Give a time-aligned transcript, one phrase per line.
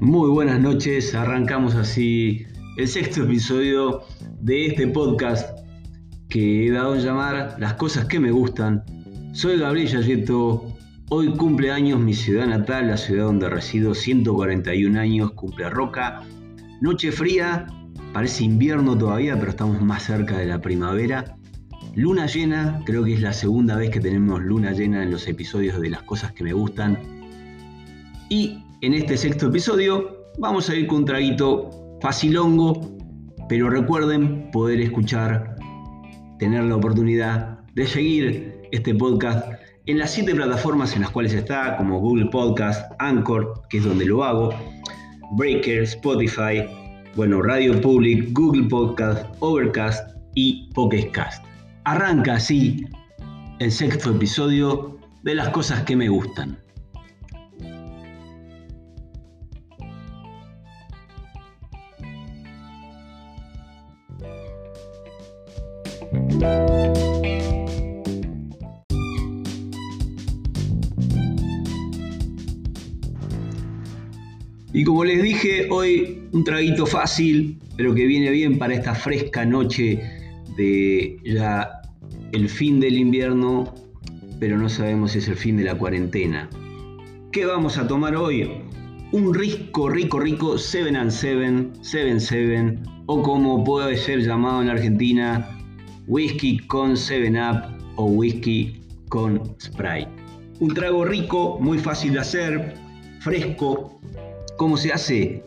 [0.00, 2.46] Muy buenas noches, arrancamos así
[2.78, 4.00] el sexto episodio
[4.40, 5.58] de este podcast
[6.30, 8.82] que he dado a llamar Las cosas que me gustan.
[9.34, 10.74] Soy Gabriel Yayeto,
[11.10, 16.22] hoy cumple años mi ciudad natal, la ciudad donde resido, 141 años, cumple Roca.
[16.80, 17.66] Noche fría,
[18.14, 21.36] parece invierno todavía, pero estamos más cerca de la primavera.
[21.94, 25.78] Luna llena, creo que es la segunda vez que tenemos luna llena en los episodios
[25.78, 26.98] de Las cosas que me gustan.
[28.30, 32.80] Y en este sexto episodio vamos a ir con un traguito facilongo,
[33.48, 35.54] pero recuerden poder escuchar,
[36.38, 39.46] tener la oportunidad de seguir este podcast
[39.84, 44.06] en las siete plataformas en las cuales está, como Google Podcast, Anchor, que es donde
[44.06, 44.54] lo hago,
[45.32, 46.64] Breaker, Spotify,
[47.16, 51.44] bueno, Radio Public, Google Podcast, Overcast y Pocketcast.
[51.84, 52.86] Arranca así
[53.58, 56.56] el sexto episodio de las cosas que me gustan.
[74.72, 79.44] Y como les dije, hoy un traguito fácil, pero que viene bien para esta fresca
[79.44, 80.00] noche
[80.56, 81.82] de ya
[82.32, 83.74] el fin del invierno,
[84.38, 86.48] pero no sabemos si es el fin de la cuarentena.
[87.32, 88.48] ¿Qué vamos a tomar hoy?
[89.12, 94.70] Un rico, rico, rico 7 and 7, 7 7, o como puede ser llamado en
[94.70, 95.59] Argentina,
[96.10, 97.62] whisky con 7 Up
[97.94, 100.08] o whisky con Sprite.
[100.58, 102.74] Un trago rico, muy fácil de hacer,
[103.20, 104.00] fresco.
[104.58, 105.44] ¿Cómo se hace?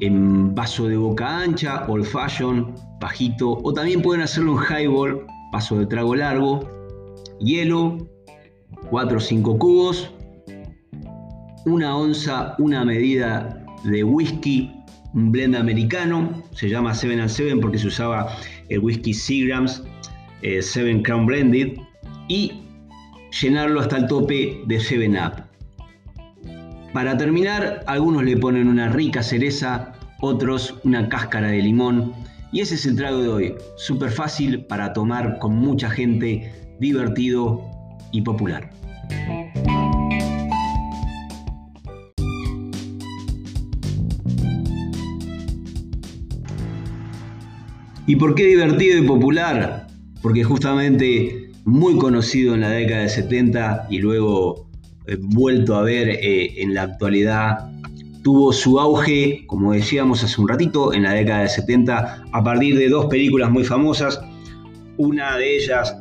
[0.00, 5.78] En vaso de boca ancha, old fashion, bajito, o también pueden hacerlo en highball, vaso
[5.78, 6.68] de trago largo,
[7.38, 7.98] hielo,
[8.90, 10.12] 4 o 5 cubos,
[11.66, 14.72] una onza, una medida de whisky,
[15.14, 18.28] un blend americano, se llama 7 and 7 porque se usaba
[18.68, 19.82] el whisky Seagrams
[20.42, 21.78] 7 eh, Crown Blended
[22.28, 22.62] y
[23.40, 25.48] llenarlo hasta el tope de 7 Up.
[26.92, 32.12] Para terminar, algunos le ponen una rica cereza, otros una cáscara de limón
[32.50, 36.50] y ese es el trago de hoy, súper fácil para tomar con mucha gente,
[36.80, 37.62] divertido
[38.10, 38.70] y popular.
[48.08, 49.86] ¿Y por qué divertido y popular?
[50.22, 54.66] Porque justamente muy conocido en la década de 70 y luego
[55.06, 57.70] eh, vuelto a ver eh, en la actualidad
[58.22, 62.78] tuvo su auge, como decíamos hace un ratito, en la década de 70 a partir
[62.78, 64.18] de dos películas muy famosas.
[64.96, 65.94] Una de ellas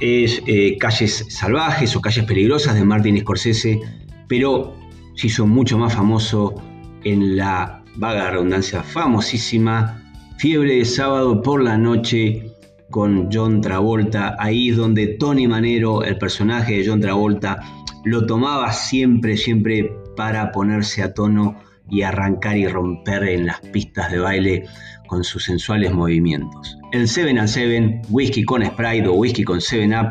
[0.00, 3.80] es eh, Calles Salvajes o Calles Peligrosas de Martin Scorsese,
[4.28, 4.76] pero
[5.14, 6.56] se hizo mucho más famoso
[7.04, 10.03] en la vaga redundancia famosísima
[10.36, 12.50] Fiebre de sábado por la noche
[12.90, 14.36] con John Travolta.
[14.38, 17.60] Ahí es donde Tony Manero, el personaje de John Travolta,
[18.04, 21.56] lo tomaba siempre, siempre para ponerse a tono
[21.88, 24.64] y arrancar y romper en las pistas de baile
[25.06, 26.78] con sus sensuales movimientos.
[26.92, 30.10] El 7 and 7, whisky con Sprite o whisky con 7 Up,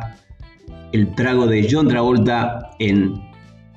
[0.94, 3.22] el trago de John Travolta en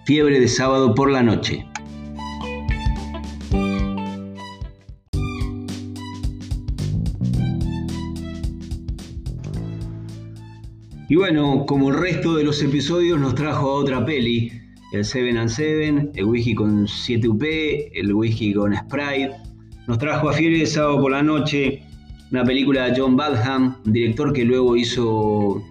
[0.05, 1.67] Fiebre de sábado por la noche.
[11.09, 14.51] Y bueno, como el resto de los episodios nos trajo a otra peli,
[14.93, 19.31] el 7 and 7, el whisky con 7UP, el whisky con Sprite.
[19.87, 21.85] Nos trajo a Fiebre de Sábado por la Noche,
[22.33, 25.63] una película de John Badham, un director que luego hizo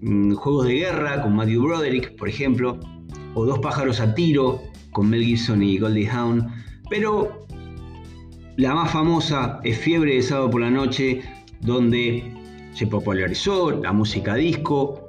[0.00, 2.80] mm, Juegos de Guerra con Matthew Broderick, por ejemplo,
[3.34, 4.62] o Dos pájaros a tiro
[4.92, 6.50] con Mel Gibson y Goldie Hawn.
[6.88, 7.46] Pero
[8.56, 11.20] la más famosa es Fiebre de Sábado por la Noche,
[11.60, 12.39] donde
[12.72, 15.06] se popularizó la música disco,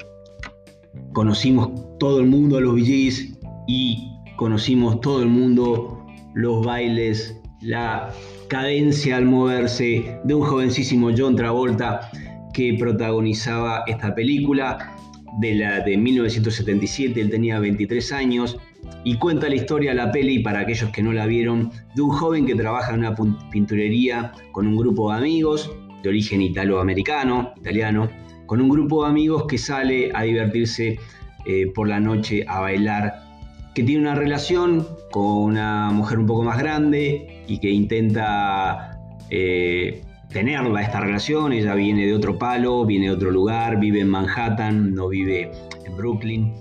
[1.13, 3.31] conocimos todo el mundo a los VGs,
[3.67, 8.11] y conocimos todo el mundo los bailes, la
[8.49, 12.09] cadencia al moverse de un jovencísimo John Travolta
[12.53, 14.93] que protagonizaba esta película
[15.39, 18.57] de la de 1977, él tenía 23 años
[19.05, 22.45] y cuenta la historia la peli para aquellos que no la vieron de un joven
[22.45, 23.15] que trabaja en una
[23.51, 25.71] pinturería con un grupo de amigos
[26.01, 28.09] de origen italoamericano, italiano,
[28.45, 30.99] con un grupo de amigos que sale a divertirse
[31.45, 33.31] eh, por la noche a bailar
[33.73, 38.99] que tiene una relación con una mujer un poco más grande y que intenta
[39.29, 41.53] eh, tenerla esta relación.
[41.53, 45.51] Ella viene de otro palo, viene de otro lugar, vive en Manhattan, no vive
[45.85, 46.53] en Brooklyn.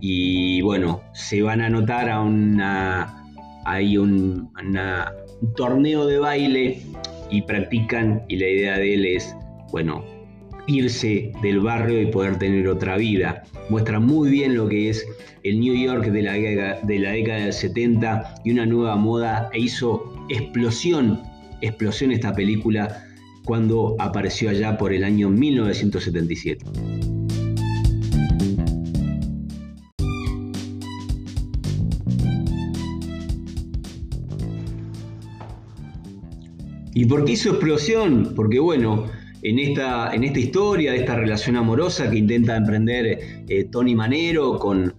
[0.00, 3.24] Y bueno, se van a notar a una,
[3.64, 4.50] hay un,
[5.40, 6.82] un torneo de baile
[7.30, 9.34] y practican y la idea de él es,
[9.70, 10.04] bueno,
[10.66, 13.42] irse del barrio y poder tener otra vida.
[13.70, 15.06] Muestra muy bien lo que es
[15.42, 19.60] el New York de la, de la década del 70 y una nueva moda e
[19.60, 21.22] hizo explosión,
[21.62, 23.04] explosión esta película
[23.44, 26.66] cuando apareció allá por el año 1977.
[36.98, 38.32] ¿Y por qué hizo explosión?
[38.34, 39.06] Porque bueno,
[39.44, 44.58] en esta, en esta historia, de esta relación amorosa que intenta emprender eh, Tony Manero
[44.58, 44.92] con,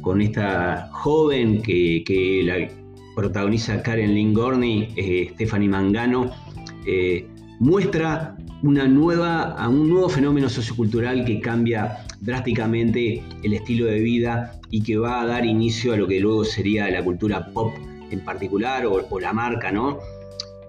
[0.00, 2.66] con esta joven que, la
[3.14, 6.30] protagoniza Karen Lynn Gorney, eh, Stephanie Mangano,
[6.86, 7.26] eh,
[7.60, 14.82] muestra una nueva, un nuevo fenómeno sociocultural que cambia drásticamente el estilo de vida y
[14.82, 17.74] que va a dar inicio a lo que luego sería la cultura pop
[18.10, 19.98] en particular o la marca, ¿no?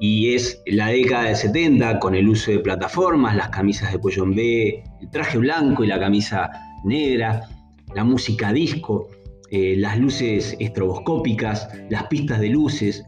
[0.05, 4.25] Y es la década del 70 con el uso de plataformas, las camisas de cuello
[4.25, 6.51] en B, el traje blanco y la camisa
[6.83, 7.47] negra,
[7.95, 9.07] la música disco,
[9.49, 13.05] eh, las luces estroboscópicas, las pistas de luces,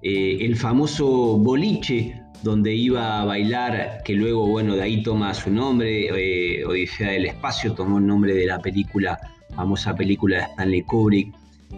[0.00, 5.50] eh, el famoso boliche donde iba a bailar, que luego, bueno, de ahí toma su
[5.50, 9.18] nombre, eh, Odisea del Espacio, tomó el nombre de la película,
[9.54, 11.34] famosa película de Stanley Kubrick,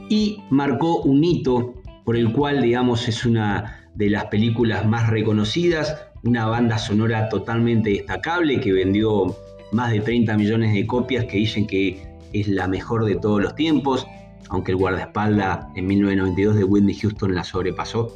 [0.08, 6.06] y marcó un hito por el cual, digamos, es una de las películas más reconocidas,
[6.22, 9.34] una banda sonora totalmente destacable que vendió
[9.72, 13.54] más de 30 millones de copias que dicen que es la mejor de todos los
[13.54, 14.06] tiempos,
[14.50, 18.12] aunque el guardaespaldas en 1992 de Whitney Houston la sobrepasó.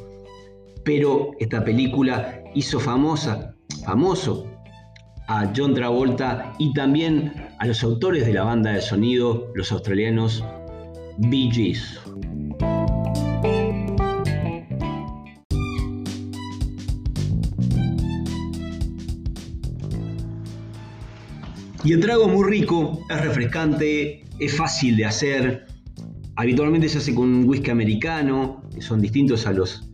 [0.83, 3.55] Pero esta película hizo famosa,
[3.85, 4.47] famoso
[5.27, 10.43] a John Travolta y también a los autores de la banda de sonido, los australianos
[11.17, 11.99] Bee Gees.
[21.83, 25.65] Y el trago es muy rico, es refrescante, es fácil de hacer.
[26.35, 29.89] Habitualmente se hace con un whisky americano, que son distintos a los,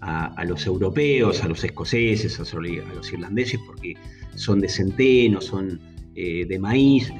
[0.00, 2.42] a, los europeos, a los escoceses, a
[2.94, 3.94] los, irlandeses, porque
[4.34, 5.78] son de centeno, son
[6.14, 7.12] eh, de maíz.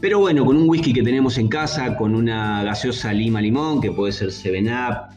[0.00, 3.92] Pero bueno, con un whisky que tenemos en casa, con una gaseosa lima limón, que
[3.92, 5.14] puede ser 7-Up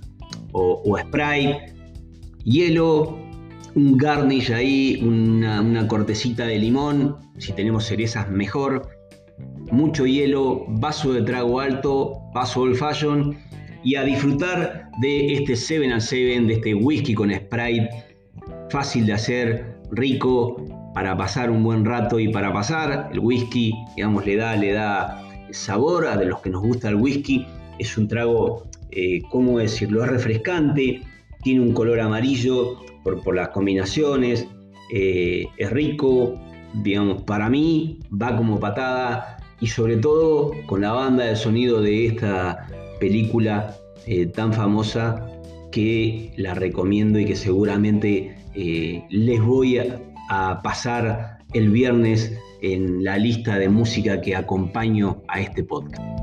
[0.52, 1.74] o, o Sprite,
[2.44, 3.23] hielo,
[3.75, 8.88] un garnish ahí, una, cortecita de limón, si tenemos cerezas mejor,
[9.72, 13.36] mucho hielo, vaso de trago alto, vaso old fashion
[13.84, 17.90] y a disfrutar de este 7 and 7, de este whisky con Sprite,
[18.70, 20.58] fácil de hacer, rico,
[20.94, 25.24] para pasar un buen rato y para pasar el whisky, digamos, le da, le da
[25.52, 27.46] sabor a de los que nos gusta el whisky,
[27.80, 31.02] es un trago, eh, ¿cómo decirlo?, es refrescante,
[31.44, 34.48] tiene un color amarillo, por, las combinaciones,
[34.92, 36.36] eh, es rico,
[36.74, 42.07] digamos, para mí va como patada y sobre todo con la banda de sonido de
[42.07, 42.68] esta
[43.00, 43.75] película
[44.07, 45.28] eh, tan famosa
[45.72, 49.80] que la recomiendo y que seguramente eh, les voy
[50.30, 56.23] a pasar el viernes en la lista de música que acompaño a este podcast.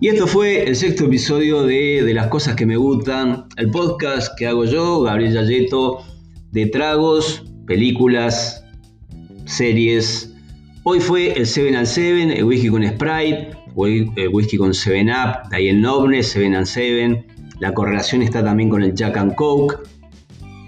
[0.00, 4.32] Y esto fue el sexto episodio de, de, Las Cosas que Me Gustan, el podcast
[4.38, 6.04] que hago yo, Gabriel Yayeto,
[6.52, 8.64] de tragos, películas,
[9.44, 10.32] series.
[10.84, 13.50] Hoy fue el 7 and 7, el whisky con Sprite,
[14.16, 17.26] el whisky con 7 Up, de ahí el nombre, 7 and 7.
[17.58, 19.78] La correlación está también con el Jack and Coke,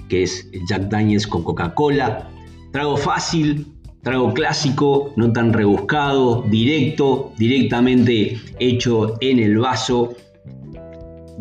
[0.08, 2.28] que es Jack Daniels con Coca-Cola.
[2.72, 3.64] Trago fácil,
[4.02, 10.14] Trago clásico, no tan rebuscado, directo, directamente hecho en el vaso.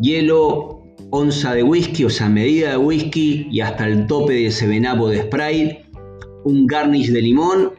[0.00, 4.82] Hielo, onza de whisky, o sea, medida de whisky y hasta el tope de Seven
[4.82, 5.86] de Sprite.
[6.44, 7.72] Un garnish de limón,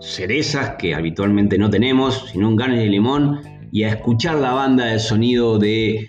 [0.00, 3.40] cerezas que habitualmente no tenemos, sino un garnish de limón.
[3.72, 6.08] Y a escuchar la banda de sonido de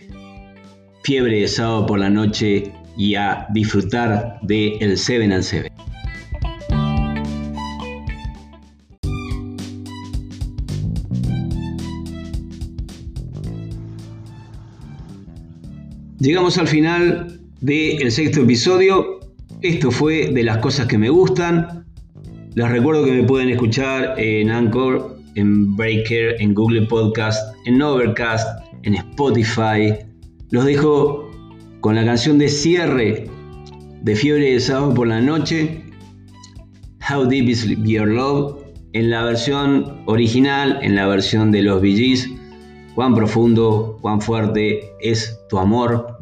[1.03, 5.71] Fiebre de sábado por la noche y a disfrutar de el Seven and Seven.
[16.25, 19.19] Llegamos al final del sexto episodio.
[19.61, 21.85] Esto fue de las cosas que me gustan.
[22.55, 28.59] Les recuerdo que me pueden escuchar en Anchor, en Breaker, en Google Podcast, en Overcast,
[28.81, 29.93] en Spotify.
[30.49, 31.29] Los dejo
[31.81, 33.29] con la canción de cierre
[34.01, 35.83] de Fiebre de Sábado por la Noche,
[37.07, 38.63] How Deep Is Your Love,
[38.93, 42.31] en la versión original, en la versión de los VGs.
[42.95, 46.14] Cuán profundo, cuán fuerte es tu amor.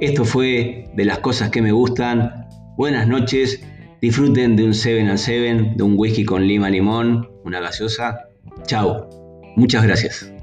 [0.00, 2.48] Esto fue de las cosas que me gustan.
[2.76, 3.62] Buenas noches.
[4.00, 8.28] Disfruten de un 7 al 7, de un whisky con lima limón, una gaseosa.
[8.66, 9.08] Chao.
[9.56, 10.33] Muchas gracias.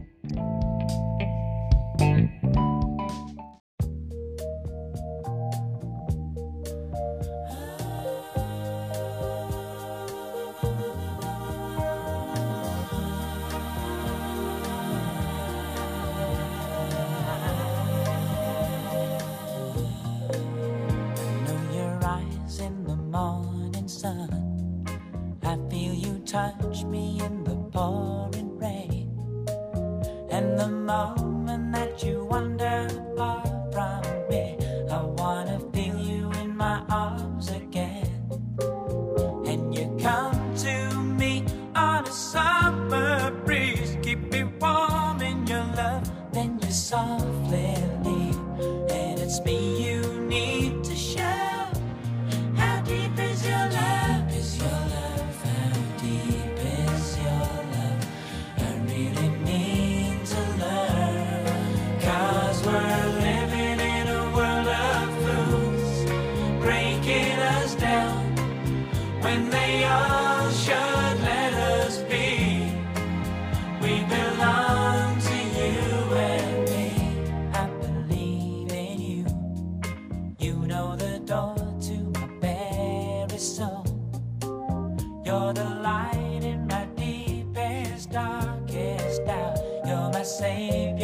[85.91, 89.57] light in my deepest, darkest doubt.
[89.85, 91.00] You're my savior.